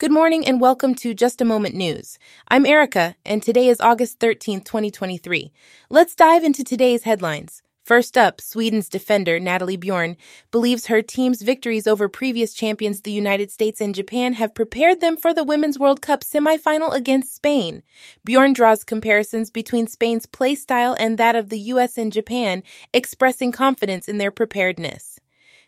Good 0.00 0.12
morning 0.12 0.46
and 0.46 0.62
welcome 0.62 0.94
to 0.94 1.12
Just 1.12 1.42
a 1.42 1.44
Moment 1.44 1.74
News. 1.74 2.18
I'm 2.48 2.64
Erica, 2.64 3.16
and 3.22 3.42
today 3.42 3.68
is 3.68 3.82
August 3.82 4.18
13th, 4.18 4.64
2023. 4.64 5.52
Let's 5.90 6.14
dive 6.14 6.42
into 6.42 6.64
today's 6.64 7.02
headlines. 7.02 7.60
First 7.84 8.16
up, 8.16 8.40
Sweden's 8.40 8.88
defender, 8.88 9.38
Natalie 9.38 9.76
Bjorn, 9.76 10.16
believes 10.50 10.86
her 10.86 11.02
team's 11.02 11.42
victories 11.42 11.86
over 11.86 12.08
previous 12.08 12.54
champions, 12.54 13.02
the 13.02 13.12
United 13.12 13.50
States 13.50 13.78
and 13.78 13.94
Japan, 13.94 14.32
have 14.32 14.54
prepared 14.54 15.02
them 15.02 15.18
for 15.18 15.34
the 15.34 15.44
Women's 15.44 15.78
World 15.78 16.00
Cup 16.00 16.24
semifinal 16.24 16.94
against 16.94 17.34
Spain. 17.34 17.82
Bjorn 18.24 18.54
draws 18.54 18.84
comparisons 18.84 19.50
between 19.50 19.86
Spain's 19.86 20.24
play 20.24 20.54
style 20.54 20.96
and 20.98 21.18
that 21.18 21.36
of 21.36 21.50
the 21.50 21.60
US 21.74 21.98
and 21.98 22.10
Japan, 22.10 22.62
expressing 22.94 23.52
confidence 23.52 24.08
in 24.08 24.16
their 24.16 24.30
preparedness. 24.30 25.19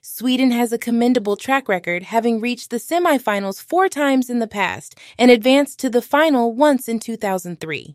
Sweden 0.04 0.50
has 0.50 0.72
a 0.72 0.78
commendable 0.78 1.36
track 1.36 1.68
record, 1.68 2.02
having 2.02 2.40
reached 2.40 2.70
the 2.70 2.78
semifinals 2.78 3.62
four 3.62 3.88
times 3.88 4.28
in 4.28 4.40
the 4.40 4.48
past 4.48 4.98
and 5.16 5.30
advanced 5.30 5.78
to 5.78 5.88
the 5.88 6.02
final 6.02 6.52
once 6.52 6.88
in 6.88 6.98
2003. 6.98 7.94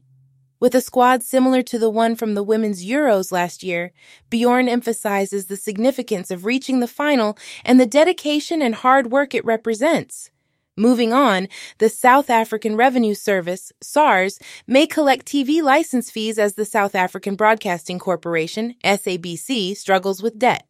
With 0.58 0.73
a 0.73 0.80
squad 0.80 1.22
similar 1.22 1.62
to 1.64 1.78
the 1.78 1.90
one 1.90 2.16
from 2.16 2.34
the 2.34 2.44
Women's 2.44 2.86
Euros 2.86 3.34
last 3.34 3.62
year, 3.62 3.91
Bjorn 4.30 4.70
emphasizes 4.70 5.48
the 5.48 5.58
significance 5.58 6.31
of 6.31 6.45
reaching 6.45 6.80
the 6.80 6.88
final 6.88 7.38
and 7.66 7.78
the 7.78 7.86
dedication 7.86 8.62
and 8.62 8.76
hard 8.76 9.12
work 9.12 9.36
it 9.36 9.44
represents. 9.44 10.31
Moving 10.78 11.12
on, 11.12 11.50
the 11.80 11.89
South 11.89 12.30
African 12.30 12.78
Revenue 12.78 13.16
Service, 13.16 13.73
SARS, 13.81 14.39
may 14.66 14.88
collect 14.88 15.26
TV 15.26 15.62
license 15.62 16.09
fees 16.09 16.39
as 16.39 16.53
the 16.53 16.64
South 16.64 16.95
African 16.95 17.36
Broadcasting 17.36 18.00
Corporation, 18.00 18.76
SABC, 18.86 19.76
struggles 19.76 20.23
with 20.23 20.39
debt. 20.39 20.67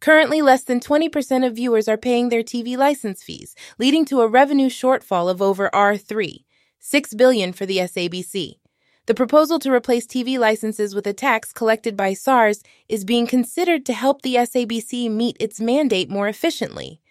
Currently, 0.00 0.40
less 0.40 0.64
than 0.64 0.80
20% 0.80 1.46
of 1.46 1.56
viewers 1.56 1.86
are 1.86 1.98
paying 1.98 2.30
their 2.30 2.42
TV 2.42 2.74
license 2.74 3.22
fees, 3.22 3.54
leading 3.78 4.06
to 4.06 4.22
a 4.22 4.28
revenue 4.28 4.70
shortfall 4.70 5.30
of 5.30 5.42
over 5.42 5.68
R3, 5.74 6.44
6 6.78 7.14
billion 7.14 7.52
for 7.52 7.66
the 7.66 7.76
SABC. 7.78 8.54
The 9.04 9.14
proposal 9.14 9.58
to 9.58 9.72
replace 9.72 10.06
TV 10.06 10.38
licenses 10.38 10.94
with 10.94 11.06
a 11.06 11.12
tax 11.12 11.52
collected 11.52 11.98
by 11.98 12.14
SARS 12.14 12.62
is 12.88 13.04
being 13.04 13.26
considered 13.26 13.84
to 13.86 13.92
help 13.92 14.22
the 14.22 14.36
SABC 14.36 15.10
meet 15.10 15.36
its 15.38 15.60
mandate 15.60 16.08
more 16.08 16.28
efficiently. 16.28 17.02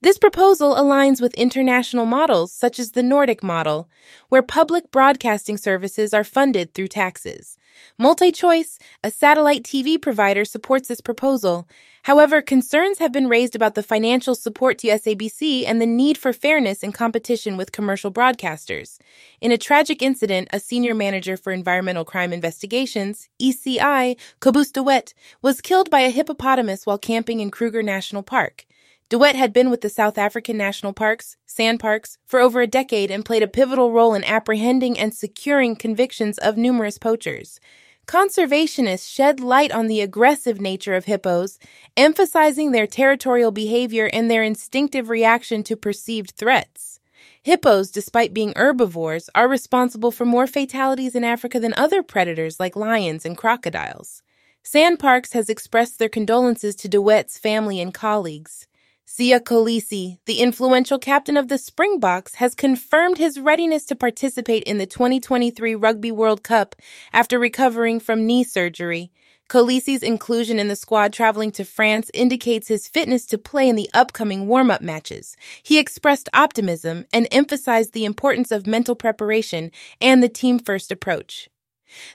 This 0.00 0.16
proposal 0.16 0.76
aligns 0.76 1.20
with 1.20 1.34
international 1.34 2.06
models 2.06 2.52
such 2.52 2.78
as 2.78 2.92
the 2.92 3.02
Nordic 3.02 3.42
model, 3.42 3.88
where 4.28 4.42
public 4.42 4.92
broadcasting 4.92 5.56
services 5.56 6.14
are 6.14 6.22
funded 6.22 6.72
through 6.72 6.86
taxes. 6.86 7.58
MultiChoice, 8.00 8.78
a 9.02 9.10
satellite 9.10 9.64
TV 9.64 10.00
provider, 10.00 10.44
supports 10.44 10.86
this 10.86 11.00
proposal. 11.00 11.68
However, 12.04 12.40
concerns 12.40 12.98
have 12.98 13.10
been 13.10 13.28
raised 13.28 13.56
about 13.56 13.74
the 13.74 13.82
financial 13.82 14.36
support 14.36 14.78
to 14.78 14.88
SABC 14.88 15.64
and 15.66 15.82
the 15.82 15.86
need 15.86 16.16
for 16.16 16.32
fairness 16.32 16.84
in 16.84 16.92
competition 16.92 17.56
with 17.56 17.72
commercial 17.72 18.12
broadcasters. 18.12 18.98
In 19.40 19.50
a 19.50 19.58
tragic 19.58 20.00
incident, 20.00 20.46
a 20.52 20.60
senior 20.60 20.94
manager 20.94 21.36
for 21.36 21.52
environmental 21.52 22.04
crime 22.04 22.32
investigations, 22.32 23.28
ECI, 23.42 24.16
Cobus 24.38 24.70
de 24.70 25.02
was 25.42 25.60
killed 25.60 25.90
by 25.90 26.00
a 26.00 26.10
hippopotamus 26.10 26.86
while 26.86 26.98
camping 26.98 27.40
in 27.40 27.50
Kruger 27.50 27.82
National 27.82 28.22
Park. 28.22 28.64
De 29.10 29.16
Wet 29.16 29.36
had 29.36 29.54
been 29.54 29.70
with 29.70 29.80
the 29.80 29.88
South 29.88 30.18
African 30.18 30.58
national 30.58 30.92
parks, 30.92 31.38
SANParks, 31.46 32.18
for 32.26 32.40
over 32.40 32.60
a 32.60 32.66
decade 32.66 33.10
and 33.10 33.24
played 33.24 33.42
a 33.42 33.48
pivotal 33.48 33.90
role 33.90 34.12
in 34.12 34.22
apprehending 34.22 34.98
and 34.98 35.14
securing 35.14 35.76
convictions 35.76 36.36
of 36.36 36.58
numerous 36.58 36.98
poachers. 36.98 37.58
Conservationists 38.06 39.10
shed 39.10 39.40
light 39.40 39.72
on 39.72 39.86
the 39.86 40.02
aggressive 40.02 40.60
nature 40.60 40.94
of 40.94 41.06
hippos, 41.06 41.58
emphasizing 41.96 42.72
their 42.72 42.86
territorial 42.86 43.50
behavior 43.50 44.10
and 44.12 44.30
their 44.30 44.42
instinctive 44.42 45.08
reaction 45.08 45.62
to 45.62 45.74
perceived 45.74 46.32
threats. 46.32 47.00
Hippos, 47.42 47.90
despite 47.90 48.34
being 48.34 48.52
herbivores, 48.56 49.30
are 49.34 49.48
responsible 49.48 50.10
for 50.10 50.26
more 50.26 50.46
fatalities 50.46 51.14
in 51.14 51.24
Africa 51.24 51.58
than 51.58 51.72
other 51.78 52.02
predators 52.02 52.60
like 52.60 52.76
lions 52.76 53.24
and 53.24 53.38
crocodiles. 53.38 54.22
SANParks 54.62 55.32
has 55.32 55.48
expressed 55.48 55.98
their 55.98 56.10
condolences 56.10 56.76
to 56.76 56.90
de 56.90 57.00
Wet's 57.00 57.38
family 57.38 57.80
and 57.80 57.94
colleagues. 57.94 58.66
Siya 59.08 59.40
Kolisi, 59.40 60.18
the 60.26 60.40
influential 60.40 60.98
captain 60.98 61.38
of 61.38 61.48
the 61.48 61.56
Springboks, 61.56 62.34
has 62.34 62.54
confirmed 62.54 63.16
his 63.16 63.40
readiness 63.40 63.86
to 63.86 63.96
participate 63.96 64.64
in 64.64 64.76
the 64.76 64.84
2023 64.84 65.74
Rugby 65.74 66.12
World 66.12 66.42
Cup 66.42 66.76
after 67.10 67.38
recovering 67.38 68.00
from 68.00 68.26
knee 68.26 68.44
surgery. 68.44 69.10
Kolisi's 69.48 70.02
inclusion 70.02 70.58
in 70.58 70.68
the 70.68 70.76
squad 70.76 71.14
traveling 71.14 71.50
to 71.52 71.64
France 71.64 72.10
indicates 72.12 72.68
his 72.68 72.86
fitness 72.86 73.24
to 73.24 73.38
play 73.38 73.66
in 73.66 73.76
the 73.76 73.88
upcoming 73.94 74.46
warm-up 74.46 74.82
matches. 74.82 75.38
He 75.62 75.78
expressed 75.78 76.28
optimism 76.34 77.06
and 77.10 77.26
emphasized 77.30 77.94
the 77.94 78.04
importance 78.04 78.52
of 78.52 78.66
mental 78.66 78.94
preparation 78.94 79.70
and 80.02 80.22
the 80.22 80.28
team-first 80.28 80.92
approach. 80.92 81.48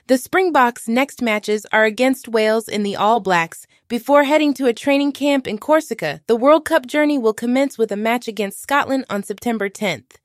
The 0.06 0.18
Springboks' 0.18 0.88
next 0.88 1.22
matches 1.22 1.66
are 1.72 1.84
against 1.84 2.28
Wales 2.28 2.68
in 2.68 2.82
the 2.82 2.96
All 2.96 3.20
Blacks. 3.20 3.66
Before 3.88 4.24
heading 4.24 4.54
to 4.54 4.66
a 4.66 4.72
training 4.72 5.12
camp 5.12 5.46
in 5.46 5.58
Corsica, 5.58 6.20
the 6.26 6.36
World 6.36 6.64
Cup 6.64 6.86
journey 6.86 7.18
will 7.18 7.34
commence 7.34 7.76
with 7.76 7.92
a 7.92 7.96
match 7.96 8.28
against 8.28 8.60
Scotland 8.60 9.04
on 9.10 9.22
September 9.22 9.68
10th. 9.68 10.16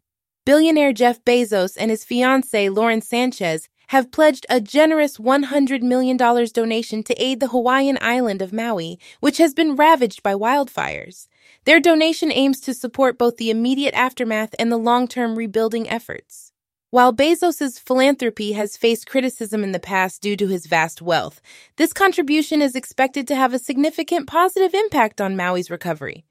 Billionaire 0.45 0.93
Jeff 0.93 1.23
Bezos 1.23 1.77
and 1.79 1.91
his 1.91 2.05
fiancée 2.05 2.73
Lauren 2.75 3.01
Sanchez 3.01 3.69
have 3.89 4.11
pledged 4.11 4.45
a 4.49 4.61
generous 4.61 5.17
$100 5.17 5.81
million 5.81 6.15
donation 6.15 7.03
to 7.03 7.23
aid 7.23 7.39
the 7.39 7.47
Hawaiian 7.47 7.97
island 8.01 8.41
of 8.41 8.53
Maui, 8.53 8.99
which 9.19 9.39
has 9.39 9.55
been 9.55 9.75
ravaged 9.75 10.21
by 10.21 10.33
wildfires. 10.35 11.27
Their 11.65 11.79
donation 11.79 12.31
aims 12.31 12.61
to 12.61 12.73
support 12.73 13.17
both 13.17 13.37
the 13.37 13.49
immediate 13.49 13.95
aftermath 13.95 14.53
and 14.59 14.71
the 14.71 14.77
long-term 14.77 15.35
rebuilding 15.35 15.89
efforts. 15.89 16.53
While 16.91 17.13
Bezos' 17.13 17.79
philanthropy 17.79 18.53
has 18.53 18.75
faced 18.75 19.05
criticism 19.05 19.63
in 19.63 19.73
the 19.73 19.79
past 19.79 20.23
due 20.23 20.35
to 20.35 20.47
his 20.47 20.65
vast 20.65 21.03
wealth, 21.03 21.39
this 21.75 21.93
contribution 21.93 22.63
is 22.63 22.75
expected 22.75 23.27
to 23.27 23.35
have 23.35 23.53
a 23.53 23.59
significant 23.59 24.25
positive 24.25 24.73
impact 24.73 25.21
on 25.21 25.37
Maui's 25.37 25.69
recovery. 25.69 26.25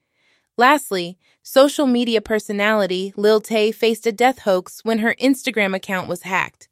Lastly, 0.56 1.16
social 1.44 1.86
media 1.86 2.20
personality 2.20 3.14
Lil 3.16 3.41
Tay 3.41 3.70
faced 3.70 4.04
a 4.04 4.10
death 4.10 4.41
hoax 4.41 4.84
when 4.84 4.98
her 4.98 5.14
Instagram 5.20 5.76
account 5.76 6.08
was 6.08 6.22
hacked. 6.22 6.69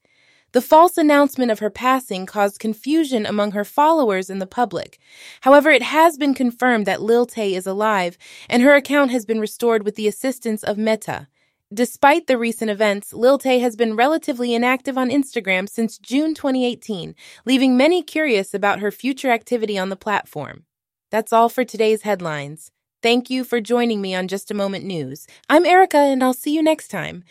The 0.51 0.61
false 0.61 0.99
announcement 0.99 1.53
of 1.53 1.61
her 1.61 1.71
passing 1.71 2.27
caused 2.27 2.59
confusion 2.59 3.25
among 3.25 3.53
her 3.53 3.65
followers 3.65 4.29
and 4.29 4.43
the 4.43 4.49
public. 4.49 4.99
However, 5.43 5.71
it 5.71 5.83
has 5.83 6.19
been 6.19 6.35
confirmed 6.35 6.87
that 6.87 7.03
Lil 7.03 7.25
Tay 7.25 7.55
is 7.55 7.69
alive, 7.69 8.19
and 8.49 8.65
her 8.65 8.75
account 8.75 9.13
has 9.13 9.25
been 9.25 9.39
restored 9.39 9.85
with 9.85 9.95
the 9.95 10.09
assistance 10.09 10.65
of 10.65 10.77
Meta. 10.77 11.29
Despite 11.75 12.29
the 12.29 12.39
recent 12.39 12.71
events, 12.71 13.13
Lil 13.13 13.39
Tay 13.39 13.59
has 13.59 13.75
been 13.75 13.97
relatively 13.97 14.55
inactive 14.55 14.97
on 14.97 15.11
Instagram 15.11 15.69
since 15.69 15.99
June 15.99 16.33
2018, 16.33 17.17
leaving 17.45 17.77
many 17.77 18.05
curious 18.05 18.55
about 18.55 18.79
her 18.79 18.93
future 18.93 19.33
activity 19.33 19.77
on 19.77 19.89
the 19.89 19.97
platform. 19.97 20.65
That's 21.11 21.33
all 21.33 21.49
for 21.49 21.65
today's 21.65 22.03
headlines. 22.03 22.71
Thank 23.03 23.31
you 23.31 23.43
for 23.43 23.61
joining 23.61 24.01
me 24.01 24.15
on 24.15 24.29
Just 24.29 24.53
a 24.53 24.55
Moment 24.55 24.85
News. 24.85 25.27
I'm 25.49 25.67
Erica, 25.67 25.97
and 25.97 26.23
I'll 26.23 26.35
see 26.35 26.55
you 26.55 26.63
next 26.63 26.87
time. 26.87 27.25